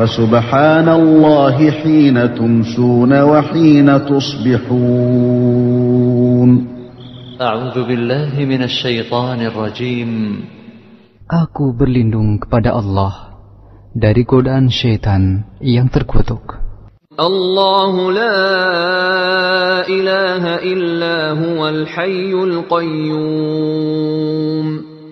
فسبحان 0.00 0.88
الله 0.88 1.70
حين 1.70 2.34
تمسون 2.34 3.12
وحين 3.22 3.88
تصبحون 4.06 5.46
أعوذ 7.40 7.76
بالله 7.88 8.44
من 8.44 8.62
الشيطان 8.62 9.40
الرجيم 9.40 10.12
Aku 11.26 11.74
berlindung 11.74 12.38
kepada 12.38 12.70
Allah 12.70 13.34
dari 13.90 14.22
godaan 14.22 14.70
syaitan 14.70 15.42
yang 15.58 15.90
terkutuk. 15.90 16.62
الله 17.16 18.12
لا 18.12 18.40
إله 19.88 20.44
إلا 20.60 21.32
هو 21.40 21.68
الحي 21.68 22.32
القيوم 22.32 23.86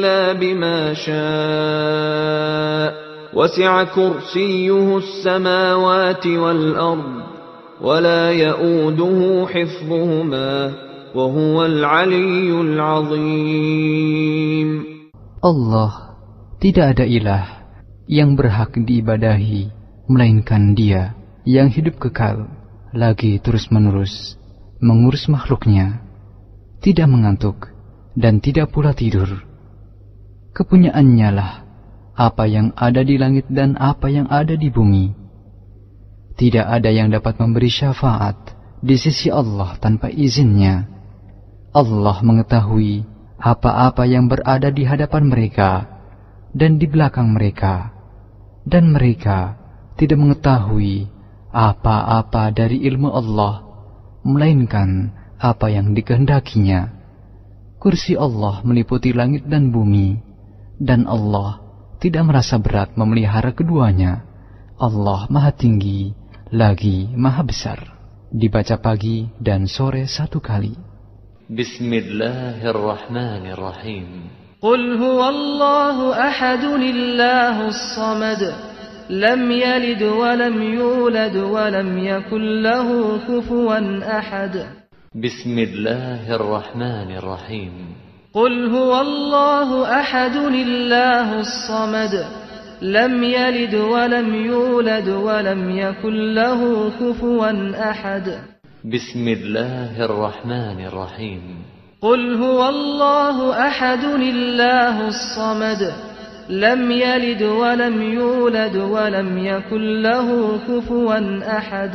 إلا 0.00 0.32
بما 0.32 0.94
شاء 0.96 2.88
وسع 3.36 3.84
كرسيه 3.84 4.96
السماوات 4.96 6.26
والأرض 6.26 7.22
ولا 7.80 8.32
يؤوده 8.32 9.46
حفظهما 9.52 10.72
وهو 11.14 11.64
العلي 11.66 12.60
العظيم 12.60 13.76
Allah 15.44 16.16
tidak 16.58 16.96
ada 16.96 17.04
ilah 17.04 17.68
yang 18.08 18.32
berhak 18.40 18.72
diibadahi 18.80 19.68
melainkan 20.08 20.72
Dia 20.72 21.12
yang 21.44 21.68
hidup 21.68 22.00
kekal 22.00 22.48
lagi 22.96 23.36
terus-menerus 23.44 24.40
mengurus 24.80 25.28
makhluknya 25.28 26.00
tidak 26.80 27.12
mengantuk 27.12 27.68
dan 28.16 28.40
tidak 28.40 28.72
pula 28.72 28.96
tidur 28.96 29.44
kepunyaannya 30.51 31.29
lah 31.31 31.53
apa 32.15 32.43
yang 32.45 32.75
ada 32.75 33.01
di 33.01 33.15
langit 33.15 33.47
dan 33.47 33.79
apa 33.79 34.11
yang 34.11 34.27
ada 34.27 34.53
di 34.53 34.67
bumi. 34.67 35.15
Tidak 36.35 36.65
ada 36.65 36.89
yang 36.89 37.09
dapat 37.11 37.37
memberi 37.39 37.69
syafaat 37.71 38.37
di 38.81 38.95
sisi 38.97 39.29
Allah 39.29 39.77
tanpa 39.77 40.09
izinnya. 40.09 40.89
Allah 41.71 42.17
mengetahui 42.19 43.07
apa-apa 43.41 44.03
yang 44.05 44.27
berada 44.27 44.69
di 44.69 44.83
hadapan 44.83 45.23
mereka 45.31 45.71
dan 46.51 46.77
di 46.77 46.85
belakang 46.85 47.31
mereka, 47.31 47.95
dan 48.67 48.91
mereka 48.91 49.55
tidak 49.95 50.19
mengetahui 50.19 51.07
apa-apa 51.51 52.51
dari 52.51 52.83
ilmu 52.85 53.07
Allah, 53.11 53.63
melainkan 54.27 55.15
apa 55.39 55.71
yang 55.71 55.95
dikehendakinya. 55.95 57.01
Kursi 57.81 58.13
Allah 58.13 58.61
meliputi 58.61 59.09
langit 59.15 59.47
dan 59.49 59.73
bumi, 59.73 60.30
dan 60.81 61.05
Allah 61.05 61.61
tidak 62.01 62.25
merasa 62.25 62.57
berat 62.57 62.97
memelihara 62.97 63.53
keduanya. 63.53 64.25
Allah 64.81 65.29
Maha 65.29 65.53
Tinggi 65.53 66.09
lagi 66.49 67.05
Maha 67.13 67.45
Besar. 67.45 68.01
Dibaca 68.33 68.81
pagi 68.81 69.29
dan 69.37 69.69
sore 69.69 70.09
satu 70.09 70.41
kali. 70.41 70.73
Bismillahirrahmanirrahim. 71.51 74.07
Qul 74.57 74.97
huwallahu 74.97 76.15
ahadun 76.15 76.79
illahus 76.81 77.77
samad. 77.93 78.41
Lam 79.11 79.51
yalid 79.51 79.99
wa 80.01 80.31
lam 80.33 80.55
yulad 80.55 81.35
wa 81.35 81.67
lam 81.69 81.91
yakul 81.99 82.63
lahu 82.63 83.19
kufuwan 83.27 83.99
ahad. 83.99 84.87
Bismillahirrahmanirrahim. 85.11 87.99
قل 88.33 88.75
هو 88.75 89.01
الله 89.01 89.99
أحد 89.99 90.35
الله 90.35 91.39
الصمد 91.39 92.25
لم 92.81 93.23
يلد 93.23 93.75
ولم 93.75 94.35
يولد 94.35 95.09
ولم 95.09 95.69
يكن 95.69 96.15
له 96.33 96.89
كفوا 96.99 97.51
أحد. 97.91 98.27
بسم 98.87 99.27
الله 99.27 100.05
الرحمن 100.05 100.79
الرحيم. 100.87 101.43
قل 102.01 102.21
هو 102.43 102.69
الله 102.69 103.67
أحد 103.67 104.03
الله 104.03 105.07
الصمد 105.07 105.81
لم 106.49 106.91
يلد 106.91 107.43
ولم 107.43 108.01
يولد 108.01 108.75
ولم 108.77 109.37
يكن 109.37 109.83
له 110.01 110.27
كفوا 110.67 111.19
أحد. 111.57 111.93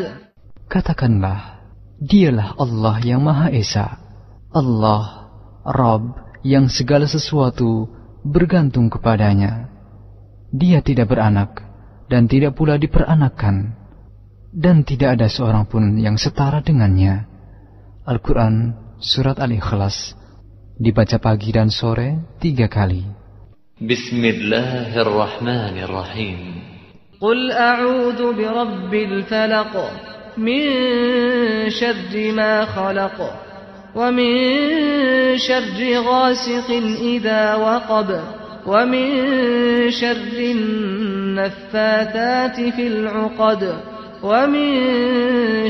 Katakanlah, 0.69 1.65
dialah 1.97 2.53
Allah 2.61 2.95
yang 3.01 3.25
Maha 3.25 3.49
Esa. 3.57 4.05
Allah, 4.53 5.31
Rabb 5.67 6.26
yang 6.43 6.69
segala 6.73 7.07
sesuatu 7.09 7.89
bergantung 8.27 8.91
kepadanya. 8.91 9.71
Dia 10.51 10.83
tidak 10.83 11.09
beranak 11.15 11.63
dan 12.11 12.27
tidak 12.31 12.55
pula 12.59 12.79
diperanakan, 12.79 13.75
dan 14.55 14.85
tidak 14.87 15.11
ada 15.21 15.29
seorang 15.29 15.67
pun 15.69 15.99
yang 16.01 16.17
setara 16.17 16.63
dengannya. 16.63 17.27
Al-Quran 18.07 18.87
Surat 18.97 19.37
Al-Ikhlas 19.37 20.17
dibaca 20.81 21.21
pagi 21.21 21.53
dan 21.53 21.69
sore 21.69 22.17
tiga 22.41 22.65
kali. 22.65 23.05
Bismillahirrahmanirrahim. 23.77 26.41
Qul 27.21 27.53
a'udhu 27.53 28.33
birabbil 28.33 29.29
falaq 29.29 29.77
min 30.41 30.65
syarri 31.69 32.33
ma 32.33 32.65
khalaq. 32.65 33.46
ومن 33.97 35.39
شر 35.39 35.81
غاسق 36.05 36.71
إذا 37.01 37.55
وقب 37.55 38.21
ومن 38.67 39.11
شر 39.91 40.37
النفاثات 41.37 42.61
في 42.61 42.87
العقد 42.87 43.81
ومن 44.23 44.71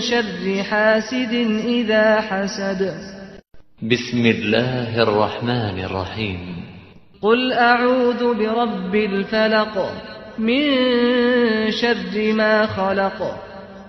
شر 0.01 0.63
حاسد 0.63 1.33
إذا 1.67 2.21
حسد. 2.21 2.95
بسم 3.83 4.27
الله 4.27 5.03
الرحمن 5.03 5.85
الرحيم. 5.85 6.39
قل 7.23 7.53
أعوذ 7.53 8.35
برب 8.35 8.95
الفلق 8.95 9.93
من 10.39 10.63
شر 11.71 12.33
ما 12.33 12.67
خلق 12.67 13.46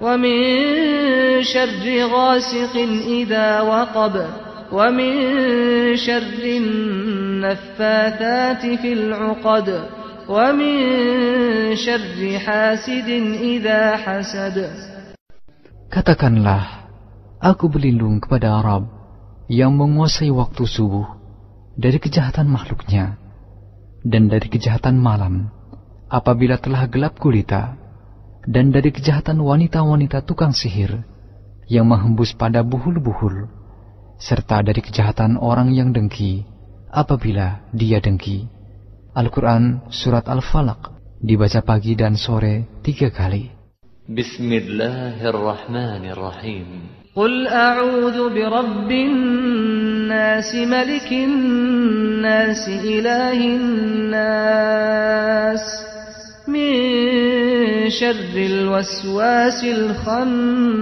ومن 0.00 0.38
شر 1.42 2.06
غاسق 2.12 2.76
إذا 3.08 3.60
وقب 3.60 4.26
ومن 4.72 5.16
شر 5.96 6.42
النفاثات 6.44 8.62
في 8.80 8.92
العقد 8.92 9.68
ومن 10.28 10.76
شر 11.76 12.38
حاسد 12.38 13.08
إذا 13.40 13.96
حسد 13.96 14.58
Katakanlah, 15.86 16.90
aku 17.40 17.70
berlindung 17.70 18.18
kepada 18.20 18.58
Arab 18.58 18.90
yang 19.46 19.78
menguasai 19.78 20.34
waktu 20.34 20.66
subuh 20.66 21.06
dari 21.78 22.02
kejahatan 22.02 22.50
makhluknya 22.50 23.14
dan 24.02 24.26
dari 24.26 24.50
kejahatan 24.50 24.98
malam 24.98 25.54
apabila 26.10 26.58
telah 26.58 26.90
gelap 26.90 27.14
gulita 27.22 27.78
dan 28.46 28.70
dari 28.70 28.94
kejahatan 28.94 29.42
wanita-wanita 29.42 30.22
tukang 30.22 30.54
sihir 30.54 31.02
yang 31.66 31.90
menghembus 31.90 32.34
pada 32.38 32.62
buhul-buhul 32.62 33.50
serta 34.16 34.62
dari 34.62 34.80
kejahatan 34.80 35.36
orang 35.36 35.74
yang 35.74 35.90
dengki 35.90 36.46
apabila 36.92 37.66
dia 37.74 37.98
dengki. 38.00 38.46
Al-Quran 39.16 39.88
Surat 39.88 40.28
Al-Falaq 40.28 40.92
dibaca 41.20 41.60
pagi 41.64 41.96
dan 41.96 42.14
sore 42.20 42.68
tiga 42.84 43.10
kali. 43.10 43.56
بسم 44.06 44.52
الله 44.52 45.18
الرحمن 45.18 46.06
الرحيم 46.14 46.66
قل 47.16 47.46
أعوذ 47.46 48.34
برب 48.34 48.90
الناس 48.90 50.54
ملك 50.54 51.12
الناس 51.12 52.68
إله 52.68 53.38
الناس 53.58 54.66
من 56.53 57.89
شر 57.89 58.35
الوسواس 58.35 59.63
الخناس 59.63 60.81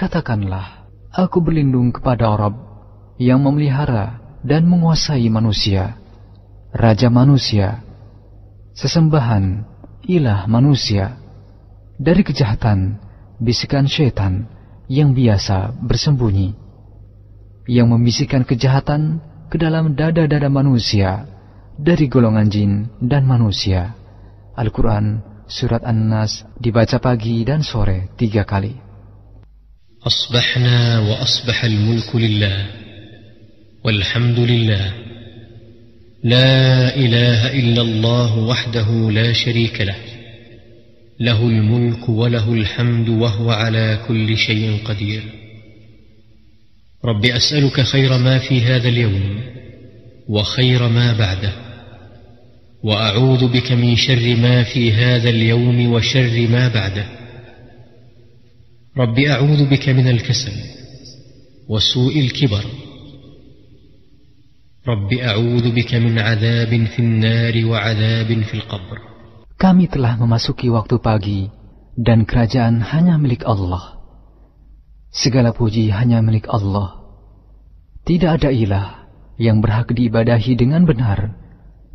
Katakanlah, 0.00 0.88
aku 1.12 1.44
berlindung 1.44 1.92
kepada 1.92 2.32
Rabb 2.32 2.56
yang 3.20 3.44
memelihara 3.44 4.16
dan 4.40 4.64
menguasai 4.64 5.28
manusia, 5.28 6.00
Raja 6.72 7.12
manusia, 7.12 7.84
sesembahan, 8.72 9.60
ilah 10.08 10.48
manusia, 10.48 11.20
dari 12.00 12.24
kejahatan, 12.24 12.96
bisikan 13.44 13.84
syaitan 13.84 14.48
yang 14.88 15.12
biasa 15.12 15.76
bersembunyi, 15.84 16.56
yang 17.68 17.92
membisikkan 17.92 18.48
kejahatan 18.48 19.20
ke 19.52 19.60
dalam 19.60 19.92
dada-dada 19.92 20.48
manusia 20.48 21.28
dari 21.76 22.08
golongan 22.08 22.48
jin 22.48 22.72
dan 23.04 23.28
manusia. 23.28 23.92
Al-Quran 24.56 25.20
Surat 25.44 25.84
An-Nas 25.84 26.48
dibaca 26.56 26.96
pagi 27.04 27.44
dan 27.44 27.60
sore 27.60 28.16
tiga 28.16 28.48
kali. 28.48 28.89
أصبحنا 30.06 30.98
وأصبح 30.98 31.64
الملك 31.64 32.16
لله 32.16 32.66
والحمد 33.84 34.38
لله. 34.38 34.92
لا 36.24 36.96
إله 36.96 37.52
إلا 37.52 37.82
الله 37.82 38.38
وحده 38.38 39.10
لا 39.10 39.32
شريك 39.32 39.80
له. 39.80 39.96
له 41.20 41.42
الملك 41.42 42.08
وله 42.08 42.52
الحمد 42.52 43.08
وهو 43.08 43.50
على 43.50 44.04
كل 44.08 44.36
شيء 44.36 44.78
قدير. 44.84 45.22
رب 47.04 47.24
أسألك 47.24 47.80
خير 47.80 48.18
ما 48.18 48.38
في 48.38 48.60
هذا 48.60 48.88
اليوم 48.88 49.40
وخير 50.28 50.88
ما 50.88 51.12
بعده. 51.12 51.52
وأعوذ 52.82 53.48
بك 53.48 53.72
من 53.72 53.96
شر 53.96 54.36
ما 54.36 54.62
في 54.62 54.92
هذا 54.92 55.30
اليوم 55.30 55.92
وشر 55.92 56.46
ما 56.50 56.68
بعده. 56.68 57.19
رب 58.99 59.19
أعوذ 59.19 59.67
بك 59.69 59.89
من 59.89 60.07
الكسل 60.07 60.55
وسوء 61.67 62.19
الكبر 62.19 62.65
رب 64.87 65.13
أعوذ 65.13 65.65
بك 65.75 65.91
من 65.95 66.19
عذاب 66.19 66.71
في 66.85 66.99
النار 66.99 67.65
وعذاب 67.65 68.29
في 68.43 68.53
القبر 68.53 68.97
Kami 69.55 69.87
telah 69.87 70.19
memasuki 70.19 70.67
waktu 70.71 70.99
pagi 70.99 71.47
dan 71.95 72.27
kerajaan 72.27 72.83
hanya 72.83 73.15
milik 73.15 73.47
Allah. 73.47 73.99
Segala 75.15 75.55
puji 75.55 75.91
hanya 75.95 76.19
milik 76.19 76.47
Allah. 76.51 76.99
Tidak 78.03 78.31
ada 78.35 78.51
ilah 78.51 79.07
yang 79.39 79.63
berhak 79.63 79.95
diibadahi 79.95 80.59
dengan 80.59 80.83
benar 80.83 81.35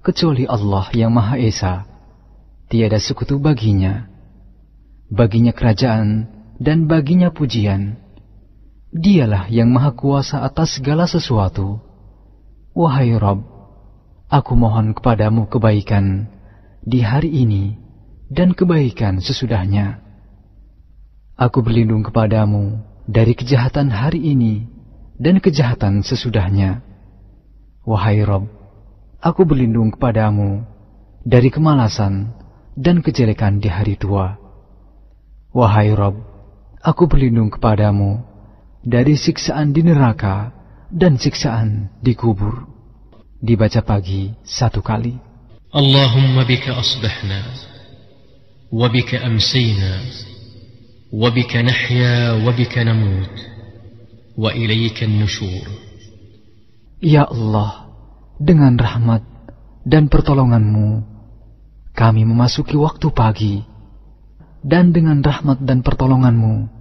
kecuali 0.01 0.49
Allah 0.49 0.89
yang 0.97 1.13
Maha 1.13 1.37
Esa. 1.37 1.85
Tiada 2.73 2.97
sekutu 2.97 3.37
baginya. 3.37 4.09
Baginya 5.13 5.53
kerajaan 5.53 6.34
dan 6.60 6.88
baginya 6.88 7.32
pujian. 7.32 8.00
Dialah 8.96 9.52
yang 9.52 9.76
maha 9.76 9.92
kuasa 9.92 10.48
atas 10.48 10.80
segala 10.80 11.04
sesuatu. 11.04 11.84
Wahai 12.72 13.16
Rob, 13.16 13.44
aku 14.32 14.56
mohon 14.56 14.96
kepadamu 14.96 15.48
kebaikan 15.52 16.32
di 16.84 17.04
hari 17.04 17.32
ini 17.32 17.76
dan 18.32 18.56
kebaikan 18.56 19.20
sesudahnya. 19.20 20.00
Aku 21.36 21.60
berlindung 21.60 22.04
kepadamu 22.08 22.80
dari 23.04 23.36
kejahatan 23.36 23.92
hari 23.92 24.24
ini 24.24 24.64
dan 25.20 25.44
kejahatan 25.44 26.04
sesudahnya. 26.04 26.80
Wahai 27.84 28.24
Rob, 28.24 28.48
aku 29.20 29.44
berlindung 29.44 29.92
kepadamu 29.92 30.64
dari 31.24 31.52
kemalasan 31.52 32.32
dan 32.76 33.04
kejelekan 33.04 33.60
di 33.60 33.68
hari 33.68 34.00
tua. 34.00 34.40
Wahai 35.56 35.96
Rob, 35.96 36.35
Aku 36.86 37.10
berlindung 37.10 37.50
kepadamu 37.50 38.22
dari 38.86 39.18
siksaan 39.18 39.74
di 39.74 39.82
neraka 39.82 40.54
dan 40.94 41.18
siksaan 41.18 41.90
di 41.98 42.14
kubur. 42.14 42.70
Dibaca 43.42 43.82
pagi 43.82 44.30
satu 44.46 44.86
kali. 44.86 45.18
Allahumma 45.74 46.46
bika 46.46 46.78
asbahna, 46.78 47.42
wabika 48.70 49.18
amsina, 49.26 49.98
wabika 51.10 51.66
nahya, 51.66 52.38
wabika 52.46 52.86
namut, 52.86 53.34
wa 54.38 54.54
ilayka 54.54 55.10
nushur. 55.10 55.66
Ya 57.02 57.26
Allah, 57.26 57.90
dengan 58.38 58.78
rahmat 58.78 59.26
dan 59.90 60.06
pertolonganmu, 60.06 61.02
kami 61.98 62.30
memasuki 62.30 62.78
waktu 62.78 63.10
pagi, 63.10 63.66
dan 64.62 64.94
dengan 64.94 65.26
rahmat 65.26 65.66
dan 65.66 65.82
pertolonganmu, 65.82 66.75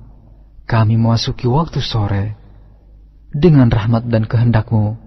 kami 0.69 0.95
memasuki 1.01 1.49
waktu 1.49 1.81
sore. 1.81 2.37
Dengan 3.29 3.69
rahmat 3.69 4.09
dan 4.09 4.25
kehendakmu, 4.25 4.97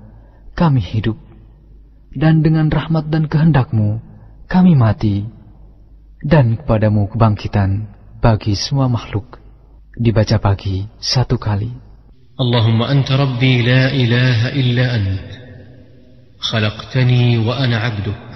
kami 0.54 0.82
hidup. 0.82 1.18
Dan 2.12 2.42
dengan 2.42 2.70
rahmat 2.70 3.08
dan 3.08 3.26
kehendakmu, 3.26 3.98
kami 4.50 4.74
mati. 4.74 5.26
Dan 6.22 6.58
kepadamu 6.58 7.10
kebangkitan 7.10 7.90
bagi 8.22 8.54
semua 8.54 8.86
makhluk. 8.86 9.42
Dibaca 9.98 10.38
pagi 10.38 10.86
satu 10.98 11.38
kali. 11.38 11.92
اللهم 12.32 12.82
أنت 12.82 13.12
ربي 13.12 13.62
لا 13.62 13.92
إله 13.92 14.38
إلا 14.56 14.84
أنت 14.96 15.30
خلقتني 16.40 17.38
وأنا 17.38 17.76
عبدك 17.76 18.30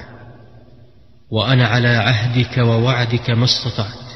وأنا 1.31 1.67
على 1.67 1.89
عهدك 1.89 2.59
ووعدك 2.59 3.31
ما 3.31 3.45
استطعت 3.45 4.10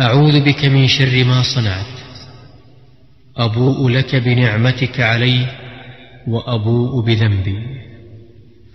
أعوذ 0.00 0.40
بك 0.44 0.64
من 0.64 0.86
شر 0.88 1.24
ما 1.24 1.42
صنعت 1.42 1.94
أبوء 3.36 3.88
لك 3.88 4.16
بنعمتك 4.16 5.00
علي 5.00 5.46
وأبوء 6.26 7.00
بذنبي 7.00 7.58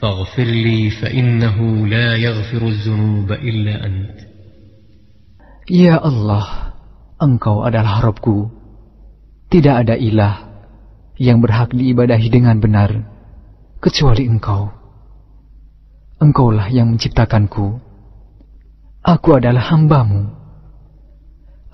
فاغفر 0.02 0.44
لي 0.44 0.90
فإنه 0.90 1.88
لا 1.88 2.16
يغفر 2.16 2.68
الذنوب 2.68 3.32
إلا 3.32 3.86
أنت 3.86 4.30
Ya 5.70 6.02
Allah, 6.02 6.74
Engkau 7.22 7.62
adalah 7.62 8.02
Rabbku. 8.02 8.50
Tidak 9.54 9.76
ada 9.86 9.94
ilah 9.94 10.50
yang 11.22 11.46
berhak 11.46 11.78
diibadahi 11.78 12.26
dengan 12.26 12.58
benar, 12.58 13.06
kecuali 13.78 14.26
Engkau. 14.26 14.66
Engkaulah 16.18 16.74
yang 16.74 16.90
menciptakanku. 16.90 17.78
Aku 19.06 19.30
adalah 19.38 19.70
hambamu. 19.70 20.34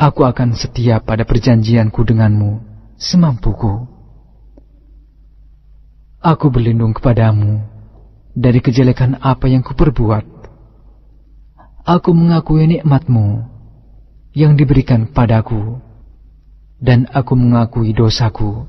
Aku 0.01 0.25
akan 0.25 0.57
setia 0.57 0.97
pada 1.05 1.29
perjanjianku 1.29 2.01
denganmu 2.09 2.65
semampuku. 2.97 3.85
Aku 6.25 6.49
berlindung 6.49 6.97
kepadamu 6.97 7.61
dari 8.33 8.65
kejelekan 8.65 9.21
apa 9.21 9.45
yang 9.53 9.61
kuperbuat. 9.61 10.25
Aku 11.85 12.17
mengakui 12.17 12.65
nikmatmu 12.65 13.45
yang 14.33 14.57
diberikan 14.57 15.13
padaku, 15.13 15.85
dan 16.81 17.05
aku 17.13 17.37
mengakui 17.37 17.93
dosaku. 17.93 18.65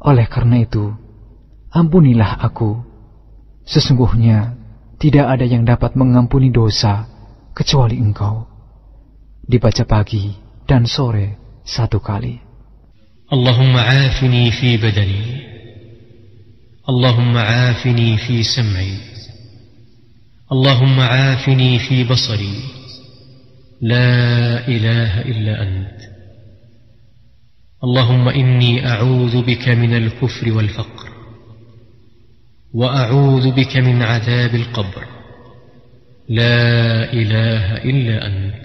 Oleh 0.00 0.24
karena 0.24 0.64
itu, 0.64 0.96
ampunilah 1.68 2.40
aku. 2.40 2.80
Sesungguhnya 3.68 4.56
tidak 4.96 5.36
ada 5.36 5.44
yang 5.44 5.68
dapat 5.68 5.92
mengampuni 6.00 6.48
dosa 6.48 7.04
kecuali 7.52 8.00
engkau. 8.00 8.49
dibaca 9.44 9.84
pagi 9.88 10.32
dan 10.66 10.86
sore 10.86 11.60
satu 11.64 12.00
kali. 12.00 12.38
Allahumma 13.30 13.86
afini 14.10 14.50
fi 14.50 14.78
badani. 14.78 15.24
Allahumma 16.86 17.70
afini 17.70 18.18
fi 18.18 18.42
sam'i. 18.42 18.98
Allahumma 20.50 21.34
afini 21.34 21.78
fi 21.78 22.02
basari. 22.02 22.56
La 23.80 24.66
ilaha 24.66 25.20
illa 25.24 25.54
ant. 25.62 25.98
اللهم 27.80 28.28
إني 28.28 28.88
أعوذ 28.88 29.42
بك 29.42 29.68
من 29.68 29.96
الكفر 29.96 30.52
والفقر 30.52 31.08
وأعوذ 32.74 33.50
بك 33.50 33.76
من 33.76 34.02
عذاب 34.02 34.54
القبر 34.54 35.04
لا 36.28 37.12
إله 37.12 37.76
إلا 37.76 38.26
أنت 38.26 38.64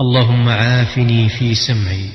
اللهم 0.00 0.48
عافني 0.48 1.28
في 1.28 1.54
سمعي. 1.54 2.10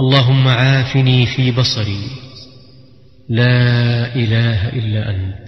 اللهم 0.00 0.48
عافني 0.48 1.26
في 1.26 1.52
بصري. 1.52 2.04
لا 3.28 3.60
إله 4.16 4.68
إلا 4.68 5.10
أنت. 5.10 5.46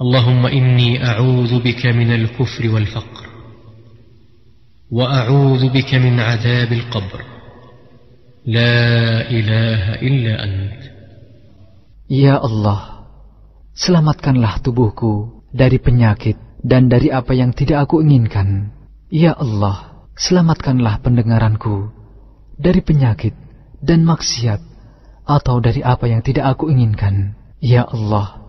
اللهم 0.00 0.46
إني 0.46 1.04
أعوذ 1.06 1.62
بك 1.62 1.86
من 1.86 2.14
الكفر 2.14 2.68
والفقر. 2.70 3.26
وأعوذ 4.90 5.68
بك 5.68 5.94
من 5.94 6.20
عذاب 6.20 6.72
القبر. 6.72 7.20
لا 8.46 9.30
إله 9.30 9.94
إلا 9.94 10.44
أنت. 10.44 10.82
Ya 12.06 12.38
Allah, 12.38 13.08
selamatkanlah 13.74 14.62
tubuhku 14.62 15.42
dari 15.50 15.82
penyakit 15.82 16.38
dan 16.62 16.86
dari 16.86 17.10
apa 17.10 17.34
yang 17.34 17.50
tidak 17.50 17.90
aku 17.90 17.98
inginkan. 17.98 18.81
Ya 19.12 19.36
Allah, 19.36 20.08
selamatkanlah 20.16 21.04
pendengaranku 21.04 21.92
dari 22.56 22.80
penyakit 22.80 23.36
dan 23.84 24.08
maksiat 24.08 24.56
atau 25.28 25.60
dari 25.60 25.84
apa 25.84 26.08
yang 26.08 26.24
tidak 26.24 26.56
aku 26.56 26.72
inginkan. 26.72 27.36
Ya 27.60 27.84
Allah, 27.84 28.40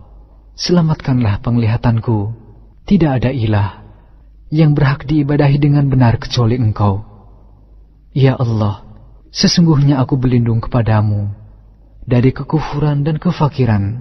selamatkanlah 0.56 1.44
penglihatanku. 1.44 2.32
Tidak 2.88 3.10
ada 3.12 3.28
ilah 3.28 3.84
yang 4.48 4.72
berhak 4.72 5.04
diibadahi 5.04 5.60
dengan 5.60 5.84
benar 5.92 6.16
kecuali 6.16 6.56
Engkau. 6.56 7.04
Ya 8.16 8.32
Allah, 8.32 8.88
sesungguhnya 9.36 10.00
aku 10.00 10.16
berlindung 10.16 10.64
kepadamu 10.64 11.28
dari 12.08 12.32
kekufuran 12.32 13.04
dan 13.04 13.20
kefakiran. 13.20 14.00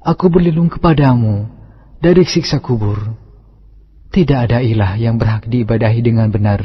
Aku 0.00 0.32
berlindung 0.32 0.72
kepadamu 0.72 1.44
dari 2.00 2.24
siksa 2.24 2.56
kubur. 2.56 3.20
Tidak 4.11 4.39
ada 4.49 4.59
ilah 4.63 4.97
yang 4.97 5.19
berhak 5.21 5.45
diibadahi 5.45 5.99
dengan 6.01 6.31
benar 6.31 6.63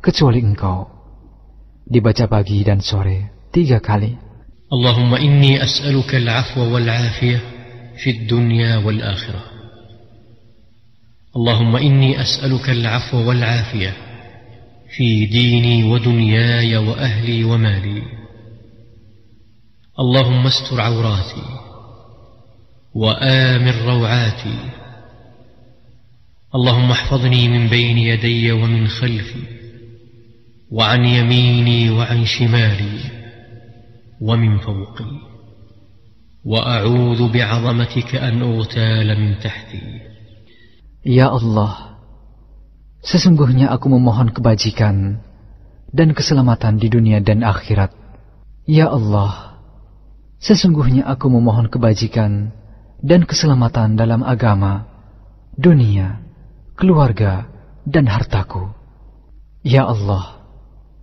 kecuali 0.00 0.42
Engkau. 0.42 1.00
dibaca 1.90 2.30
pagi 2.30 2.62
dan 2.62 2.78
sore 2.78 3.50
tiga 3.50 3.82
kali. 3.82 4.30
اللهم 4.70 5.14
إني 5.14 5.62
أسألك 5.62 6.14
العفو 6.14 6.74
والعافية 6.74 7.40
في 7.98 8.10
الدنيا 8.10 8.76
والآخرة 8.76 9.42
اللهم 11.36 11.76
إني 11.76 12.22
أسألك 12.22 12.70
العفو 12.70 13.28
والعافية 13.28 13.92
في 14.96 15.26
ديني 15.26 15.84
ودنياي 15.90 16.76
وأهلي 16.76 17.44
ومالي 17.44 18.02
اللهم 19.98 20.46
استر 20.46 20.80
عوراتي 20.80 21.46
وآمن 22.94 23.74
روعاتي 23.86 24.58
اللهم 26.54 26.90
احفظني 26.90 27.48
من 27.48 27.68
بين 27.68 27.98
يدي 27.98 28.52
ومن 28.52 28.88
خلفي 28.88 29.42
وعن 30.70 31.04
يميني 31.04 31.90
وعن 31.90 32.24
شمالي 32.24 32.98
ومن 34.20 34.58
فوقي 34.58 35.12
واعوذ 36.44 37.32
بعظمتك 37.32 38.14
ان 38.14 38.42
اغتال 38.42 39.08
من 39.20 39.38
تحتي 39.38 40.10
Ya 41.00 41.32
Allah, 41.32 41.96
sesungguhnya 43.00 43.72
aku 43.72 43.88
memohon 43.88 44.36
kebajikan 44.36 45.24
dan 45.96 46.12
keselamatan 46.12 46.76
di 46.76 46.92
dunia 46.92 47.24
dan 47.24 47.40
akhirat. 47.40 47.96
Ya 48.68 48.92
Allah, 48.92 49.56
sesungguhnya 50.44 51.08
aku 51.08 51.32
memohon 51.32 51.72
kebajikan 51.72 52.52
dan 53.00 53.24
keselamatan 53.24 53.96
dalam 53.96 54.20
agama, 54.20 54.92
dunia, 55.56 56.20
keluarga, 56.75 57.47
dan 57.87 58.05
hartaku. 58.11 58.69
Ya 59.65 59.87
Allah, 59.87 60.43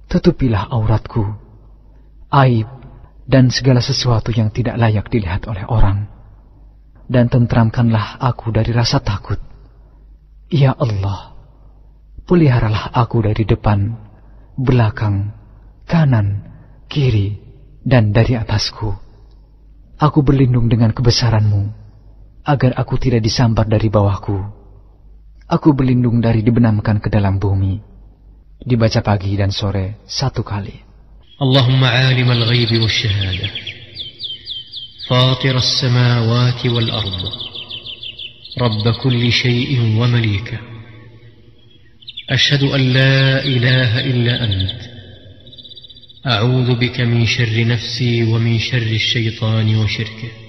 tutupilah 0.06 0.70
auratku, 0.70 1.24
aib, 2.30 2.68
dan 3.26 3.48
segala 3.48 3.80
sesuatu 3.80 4.30
yang 4.30 4.52
tidak 4.52 4.78
layak 4.78 5.06
dilihat 5.08 5.48
oleh 5.48 5.64
orang. 5.66 6.06
Dan 7.08 7.26
tentramkanlah 7.28 8.22
aku 8.22 8.54
dari 8.54 8.70
rasa 8.70 9.02
takut. 9.02 9.40
Ya 10.52 10.76
Allah, 10.76 11.34
peliharalah 12.28 12.92
aku 12.94 13.24
dari 13.24 13.42
depan, 13.42 13.96
belakang, 14.54 15.34
kanan, 15.88 16.46
kiri, 16.86 17.40
dan 17.82 18.14
dari 18.14 18.38
atasku. 18.38 18.94
Aku 19.98 20.22
berlindung 20.22 20.70
dengan 20.70 20.94
kebesaranmu, 20.94 21.62
agar 22.46 22.74
aku 22.78 22.94
tidak 22.98 23.22
disambar 23.22 23.66
dari 23.66 23.86
bawahku 23.90 24.61
Aku 25.51 25.71
berlindung 25.71 26.19
dari 26.19 26.43
dibenamkan 26.43 26.99
ke 26.99 27.07
dalam 27.07 27.39
bumi 27.39 27.79
dibaca 28.59 28.99
pagi 28.99 29.37
dan 29.39 29.51
sore 29.53 30.03
satu 30.03 30.43
kali. 30.43 30.87
اللهم 31.37 31.83
عالم 31.83 32.31
الغيب 32.31 32.81
والشهادة 32.81 33.49
فاطر 35.07 35.57
السماوات 35.57 36.65
والأرض 36.65 37.21
رب 38.57 38.85
كل 39.03 39.31
شيء 39.31 40.01
ومليكه 40.01 40.59
أشهد 42.29 42.63
أن 42.63 42.81
لا 42.93 43.45
إله 43.45 43.99
إلا 43.99 44.33
أنت 44.43 44.81
أعوذ 46.27 46.75
بك 46.75 47.01
من 47.01 47.25
شر 47.25 47.65
نفسي 47.65 48.23
ومن 48.23 48.59
شر 48.59 48.91
الشيطان 49.01 49.75
وشركه 49.75 50.40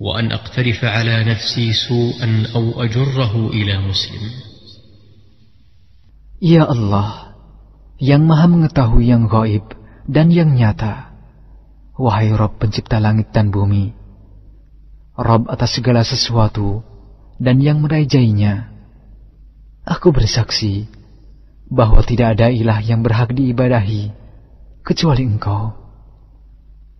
وأن 0.00 0.32
أقترف 0.32 0.84
على 0.84 1.24
نفسي 1.24 1.72
سوءا 1.72 2.52
أو 2.54 2.82
أجره 2.84 3.48
إلى 3.48 3.74
مسلم 3.80 4.24
Ya 6.36 6.68
Allah, 6.68 7.32
yang 7.96 8.28
maha 8.28 8.44
mengetahui 8.44 9.08
yang 9.08 9.24
gaib 9.24 9.72
dan 10.04 10.28
yang 10.28 10.52
nyata. 10.52 11.16
Wahai 11.96 12.28
Rob 12.36 12.60
pencipta 12.60 13.00
langit 13.00 13.32
dan 13.32 13.48
bumi, 13.48 13.96
Rob 15.16 15.48
atas 15.48 15.80
segala 15.80 16.04
sesuatu 16.04 16.84
dan 17.40 17.56
yang 17.64 17.80
merajainya. 17.80 18.68
Aku 19.88 20.12
bersaksi 20.12 20.84
bahwa 21.72 22.04
tidak 22.04 22.36
ada 22.36 22.52
ilah 22.52 22.84
yang 22.84 23.00
berhak 23.00 23.32
diibadahi 23.32 24.12
kecuali 24.84 25.24
engkau. 25.24 25.72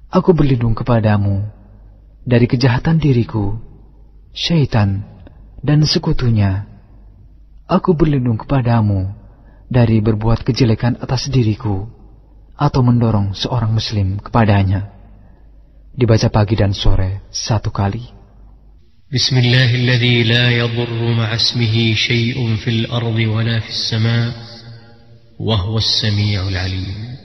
Aku 0.09 0.33
berlindung 0.33 0.73
kepadamu 0.73 1.45
dari 2.27 2.51
kejahatan 2.51 2.99
diriku, 2.99 3.55
syaitan, 4.35 5.07
dan 5.63 5.87
sekutunya. 5.87 6.67
Aku 7.67 7.95
berlindung 7.99 8.39
kepadamu 8.39 9.11
dari 9.67 9.99
berbuat 9.99 10.47
kejelekan 10.47 10.99
atas 11.03 11.27
diriku 11.31 11.87
atau 12.55 12.81
mendorong 12.83 13.35
seorang 13.35 13.75
muslim 13.75 14.23
kepadanya. 14.23 14.91
Dibaca 15.97 16.29
pagi 16.31 16.55
dan 16.55 16.77
sore 16.77 17.27
satu 17.33 17.73
kali. 17.75 18.17
بسم 19.07 19.39
الله 19.39 19.75
الذي 19.75 20.23
لا 20.23 20.51
يضر 20.51 21.15
مع 21.15 21.35
اسمه 21.35 21.95
شيء 21.95 22.57
في 22.57 22.71
الأرض 22.71 23.15
ولا 23.15 23.61
في 23.63 23.71
السماء 23.71 24.35
وهو 25.39 25.79
السميع 25.79 26.49
العليم 26.49 27.17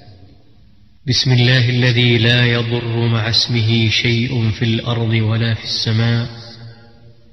بسم 1.07 1.33
الله 1.33 1.71
الذي 1.71 2.19
لا 2.19 2.47
يضر 2.47 3.09
مع 3.09 3.29
اسمه 3.31 3.89
شيء 3.89 4.51
في 4.51 4.65
الأرض 4.65 5.15
ولا 5.15 5.55
في 5.55 5.65
السماء 5.65 6.27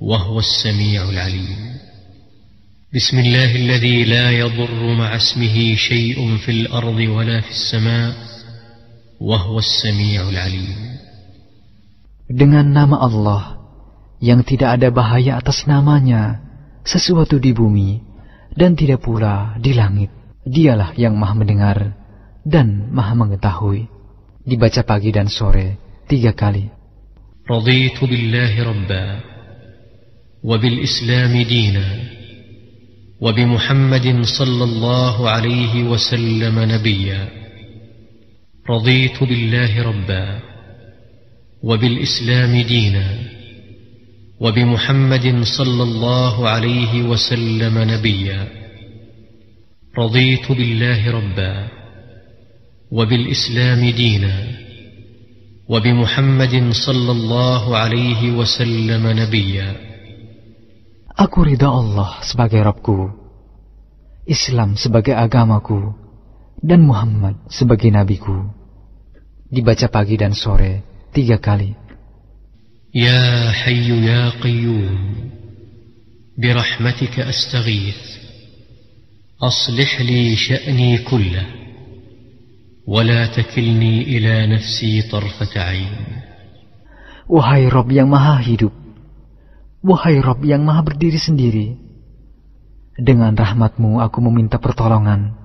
وهو 0.01 0.39
السميع 0.39 1.10
العليم 1.10 1.58
بسم 2.94 3.20
الله 3.20 3.56
الذي 3.56 4.06
لا 4.06 4.32
يضر 4.32 4.94
مع 4.94 5.15
اسمه 5.15 5.75
شيء 5.75 6.38
في 6.38 6.51
الأرض 6.51 7.00
ولا 7.18 7.42
في 7.42 7.50
السماء 7.50 8.13
وهو 9.18 9.58
السميع 9.58 10.30
العليم 10.30 10.77
Dengan 12.30 12.70
nama 12.70 13.01
Allah 13.01 13.58
yang 14.22 14.46
tidak 14.46 14.77
ada 14.77 14.94
bahaya 14.94 15.42
atas 15.42 15.65
namanya, 15.65 16.46
sesuatu 16.86 17.42
di 17.42 17.58
bumi 17.58 17.98
dan 18.53 18.77
tidak 18.77 19.01
pula 19.01 19.58
di 19.58 19.74
langit. 19.74 20.13
Dialah 20.46 20.94
yang 20.94 21.18
maha 21.18 21.34
mendengar 21.34 22.02
dan 22.44 22.92
maha 22.92 23.16
mengetahui. 23.16 23.88
Dibaca 24.44 24.84
pagi 24.84 25.10
dan 25.16 25.32
sore 25.32 25.80
tiga 26.08 26.36
kali. 26.36 26.70
رضيت 27.44 28.00
بالله 28.00 28.64
ربا 28.64 29.20
وبالإسلام 30.44 31.34
دينا 31.42 31.88
وبمحمد 33.20 34.08
صلى 34.24 34.64
الله 34.64 35.30
عليه 35.30 35.84
وسلم 35.84 36.56
نبيا 36.60 37.22
رضيت 38.70 39.24
بالله 39.24 39.72
ربا 39.84 40.40
وبالإسلام 41.64 42.62
دينا 42.62 43.08
وبمحمد 44.40 45.44
صلى 45.44 45.84
الله 45.84 46.50
عليه 46.50 46.94
وسلم 47.04 47.76
نبيا 47.78 48.48
رضيت 49.98 50.52
بالله 50.52 51.12
ربا 51.12 51.83
وبالإسلام 52.93 53.90
دينا 53.90 54.37
وبمحمد 55.69 56.55
صلى 56.73 57.12
الله 57.12 57.76
عليه 57.76 58.21
وسلم 58.33 59.05
نبيا 59.07 59.71
Aku 61.19 61.43
ridha 61.43 61.67
Allah 61.67 62.23
sebagai 62.23 62.62
Rabbku, 62.62 63.11
Islam 64.23 64.78
sebagai 64.78 65.19
agamaku, 65.19 65.90
dan 66.62 66.87
Muhammad 66.87 67.35
sebagai 67.50 67.90
nabiku. 67.90 68.47
Dibaca 69.50 69.90
pagi 69.90 70.14
dan 70.14 70.31
sore 70.31 70.87
tiga 71.11 71.43
kali. 71.43 71.75
يا 72.95 73.50
حي 73.50 74.07
يا 74.07 74.31
قيوم 74.31 75.31
برحمتك 76.38 77.21
أستغيث 77.21 78.00
أصلح 79.43 80.00
لي 80.00 80.37
شأني 80.37 80.99
كله 80.99 81.47
ولا 82.88 83.26
تكلني 83.26 84.02
إلى 84.02 84.57
نفسي 84.57 85.02
طرفة 85.12 85.52
عين 85.61 85.97
Wahai 87.28 87.69
Rob 87.69 87.93
yang 87.93 88.09
maha 88.09 88.40
hidup, 88.40 88.73
wahai 89.85 90.17
Rob 90.17 90.40
yang 90.49 90.64
maha 90.64 90.81
berdiri 90.81 91.21
sendiri, 91.21 91.76
dengan 92.97 93.37
rahmatmu 93.37 94.00
aku 94.00 94.25
meminta 94.25 94.56
pertolongan. 94.56 95.37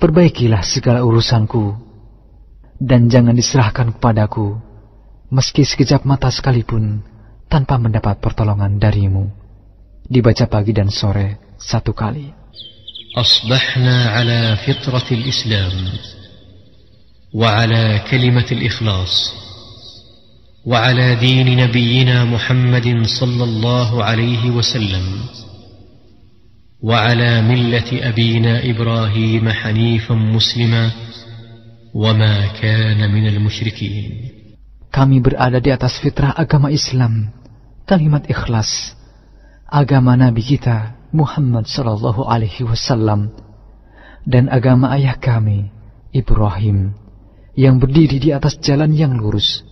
Perbaikilah 0.00 0.64
segala 0.64 1.04
urusanku, 1.04 1.76
dan 2.80 3.12
jangan 3.12 3.36
diserahkan 3.36 3.92
kepadaku, 3.92 4.56
meski 5.28 5.68
sekejap 5.68 6.08
mata 6.08 6.32
sekalipun, 6.32 7.04
tanpa 7.52 7.76
mendapat 7.76 8.16
pertolongan 8.24 8.80
darimu. 8.80 9.28
Dibaca 10.08 10.48
pagi 10.48 10.72
dan 10.72 10.88
sore 10.88 11.60
satu 11.60 11.92
kali. 11.92 12.32
أصبحنا 13.14 14.10
على 14.10 14.56
فطرة 14.66 15.06
الإسلام 15.10 15.72
وعلى 17.33 18.01
كلمة 18.11 18.45
الإخلاص 18.51 19.33
وعلى 20.65 21.15
دين 21.15 21.57
نبينا 21.63 22.25
محمد 22.25 23.05
صلى 23.05 23.43
الله 23.43 24.03
عليه 24.03 24.49
وسلم 24.49 25.05
وعلى 26.81 27.41
ملة 27.41 27.89
أبينا 28.09 28.69
إبراهيم 28.69 29.49
حنيفا 29.49 30.13
مسلما 30.13 30.91
وما 31.93 32.47
كان 32.61 33.11
من 33.13 33.27
المشركين 33.27 34.29
Kami 34.89 35.21
berada 35.21 35.61
di 35.61 35.69
atas 35.69 36.01
fitrah 36.01 36.33
agama 36.33 36.73
Islam, 36.73 37.29
kalimat 37.85 38.25
ikhlas, 38.25 38.97
agama 39.69 40.17
Nabi 40.17 40.41
kita 40.41 40.97
Muhammad 41.13 41.69
Sallallahu 41.69 42.25
Alaihi 42.25 42.65
Wasallam, 42.65 43.29
dan 44.25 44.49
agama 44.49 44.89
ayah 44.97 45.13
kami 45.13 45.69
Ibrahim, 46.09 46.97
yang 47.59 47.75
berdiri 47.75 48.23
di 48.23 48.31
atas 48.31 48.55
jalan 48.63 48.95
yang 48.95 49.19
lurus, 49.19 49.67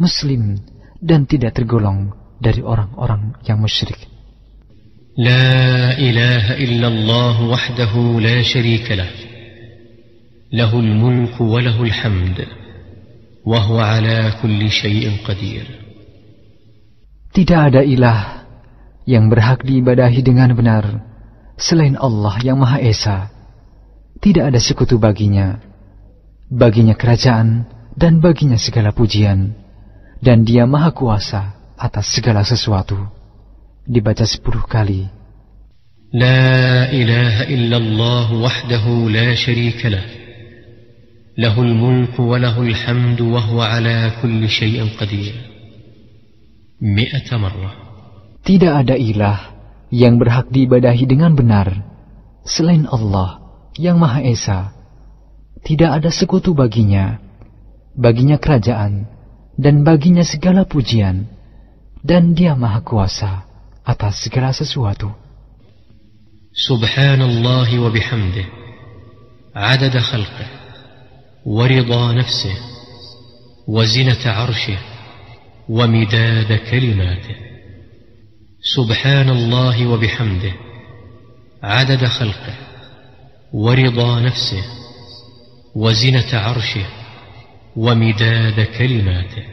muslim 0.00 0.56
dan 0.96 1.28
tidak 1.28 1.60
tergolong 1.60 2.08
dari 2.40 2.64
orang-orang 2.64 3.36
yang 3.44 3.60
musyrik. 3.60 4.00
لا 5.18 5.98
إله 5.98 6.62
إلا 6.62 6.88
الله 6.88 7.36
وحده 7.50 7.92
لا 8.22 8.38
شريك 8.38 8.86
له 8.86 9.10
له 10.54 10.70
الملك 10.70 11.34
وله 11.42 11.74
الحمد 11.82 12.38
وهو 13.42 13.76
على 13.82 14.30
كل 14.38 14.70
شيء 14.70 15.26
قدير 15.26 15.66
Tidak 17.34 17.58
ada 17.58 17.82
ilah 17.82 18.46
yang 19.10 19.26
berhak 19.26 19.66
diibadahi 19.66 20.22
dengan 20.22 20.54
benar 20.54 21.02
selain 21.58 21.98
Allah 21.98 22.38
yang 22.40 22.62
Maha 22.62 22.78
Esa. 22.78 23.26
Tidak 24.22 24.54
ada 24.54 24.62
sekutu 24.62 25.02
baginya 25.02 25.67
Baginya 26.48 26.96
kerajaan 26.96 27.68
dan 27.92 28.24
baginya 28.24 28.56
segala 28.56 28.96
pujian, 28.96 29.52
dan 30.24 30.48
dia 30.48 30.64
maha 30.64 30.96
kuasa 30.96 31.54
atas 31.76 32.08
segala 32.08 32.40
sesuatu. 32.40 32.96
Dibaca 33.84 34.24
sepuluh 34.24 34.64
kali. 34.64 35.12
لا 36.08 36.88
إله 36.88 37.52
إلا 37.52 37.76
الله 37.76 38.32
وحده 38.32 38.84
لا 39.12 39.36
شريك 39.36 39.86
له 39.92 40.04
له 41.36 41.52
الملك 41.52 42.16
وله 42.16 42.56
الحمد 42.62 43.20
وهو 43.20 43.60
على 43.60 44.10
كل 44.22 44.48
شيء 44.48 44.88
قدير 44.96 45.34
مئة 46.80 47.28
مرة 47.36 47.70
Tidak 48.40 48.72
ada 48.72 48.96
ilah 48.96 49.52
yang 49.92 50.16
berhak 50.16 50.48
diibadahi 50.48 51.04
dengan 51.04 51.36
benar 51.36 51.84
selain 52.48 52.88
Allah 52.88 53.44
yang 53.76 54.00
Maha 54.00 54.24
Esa. 54.24 54.77
Tidak 55.63 55.87
ada 55.87 56.11
sekutu 56.11 56.51
baginya, 56.51 57.19
baginya 57.95 58.35
kerajaan, 58.35 59.07
dan 59.55 59.87
baginya 59.87 60.25
segala 60.27 60.67
pujian, 60.67 61.29
dan 62.03 62.35
dia 62.35 62.57
Maha 62.57 62.83
Kuasa 62.83 63.47
atas 63.87 64.27
segala 64.27 64.51
sesuatu. 64.51 65.23
سبحان 66.53 67.21
الله 67.21 67.79
وبحمده 67.79 68.45
عدد 69.55 69.97
خلقه 69.97 70.47
ورضا 71.45 72.13
نفسه 72.13 72.55
وزنة 73.67 74.23
عرشه 74.25 74.77
ومداد 75.69 76.53
كلماته 76.71 77.35
سبحان 78.75 79.29
الله 79.29 79.87
وبحمده 79.87 80.53
عدد 81.63 82.05
خلقه 82.05 82.53
ورضا 83.53 84.19
نفسه 84.19 84.63
وزنة 85.78 86.30
عرشه 86.32 86.86
ومداد 87.76 88.60
كلماته 88.78 89.44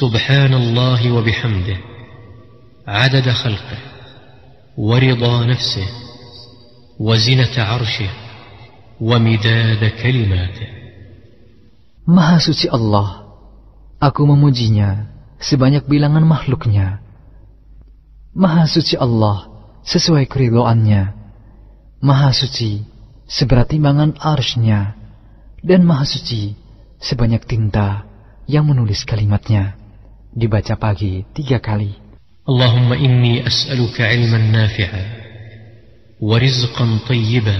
سبحان 0.00 0.54
الله 0.54 1.12
وبحمده 1.12 1.78
عدد 2.86 3.30
خلقه 3.30 3.78
ورضا 4.78 5.44
نفسه 5.44 5.88
وزنة 7.00 7.54
عرشه 7.64 8.10
ومداد 9.00 9.82
كلماته 10.02 10.68
Maha 12.08 12.40
suci 12.40 12.72
Allah, 12.72 13.28
aku 14.00 14.24
memujinya 14.24 15.12
sebanyak 15.36 15.84
bilangan 15.84 16.24
makhluknya. 16.24 17.04
Maha 18.32 18.64
suci 18.64 18.96
Allah 18.96 19.52
sesuai 19.84 20.24
keridhoannya. 20.24 21.02
Maha 22.00 22.32
suci 22.32 22.80
seberat 23.28 23.68
timbangan 23.68 24.16
arsnya, 24.16 24.96
dan 25.60 25.84
maha 25.84 26.08
suci 26.08 26.56
sebanyak 26.96 27.44
tinta 27.44 28.08
yang 28.48 28.64
menulis 28.64 29.04
kalimatnya. 29.04 29.76
Dibaca 30.32 30.80
pagi 30.80 31.28
tiga 31.36 31.60
kali. 31.60 31.92
Allahumma 32.48 32.96
inni 32.96 33.44
as'aluka 33.44 34.08
ilman 34.08 34.48
nafi'a 34.48 35.02
wa 36.18 36.36
rizqan 36.40 37.04
tayyiba 37.04 37.54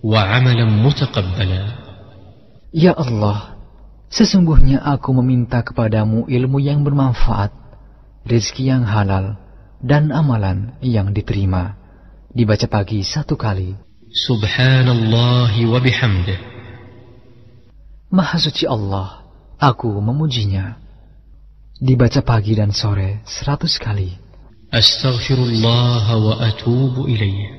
wa 0.00 0.24
amalan 0.24 0.72
mutakabbala 0.80 1.76
Ya 2.72 2.92
Allah, 2.92 3.56
sesungguhnya 4.12 4.80
aku 4.84 5.12
meminta 5.20 5.64
kepadamu 5.64 6.28
ilmu 6.28 6.60
yang 6.60 6.84
bermanfaat, 6.84 7.52
rezeki 8.28 8.72
yang 8.72 8.84
halal, 8.84 9.40
dan 9.80 10.12
amalan 10.12 10.76
yang 10.84 11.16
diterima. 11.16 11.80
Dibaca 12.28 12.68
pagi 12.68 13.00
satu 13.00 13.40
kali. 13.40 13.87
Subhanallah 14.08 15.52
wa 15.52 15.78
bihamdih. 15.84 16.40
Maha 18.08 18.40
suci 18.40 18.64
Allah, 18.64 19.20
aku 19.60 20.00
memujinya. 20.00 20.80
Dibaca 21.76 22.24
pagi 22.24 22.56
dan 22.56 22.72
sore 22.72 23.20
seratus 23.28 23.76
kali. 23.76 24.16
Astaghfirullah 24.72 26.08
wa 26.24 26.34
atubu 26.40 27.04
ilayya. 27.04 27.52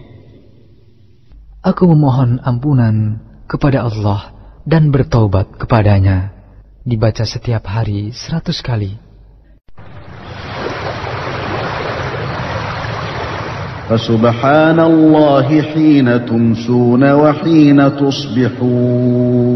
Aku 1.62 1.85
memohon 1.85 2.41
ampunan 2.41 3.21
kepada 3.45 3.85
Allah 3.85 4.33
dan 4.65 4.89
bertaubat 4.89 5.53
kepadanya. 5.53 6.33
Dibaca 6.81 7.29
setiap 7.29 7.69
hari 7.69 8.09
seratus 8.09 8.65
kali. 8.65 8.97
فسبحان 13.89 14.80
الله 14.80 15.62
حين 15.62 16.25
تمسون 16.25 17.04
وحين 17.12 17.80
تصبحون. 17.97 19.49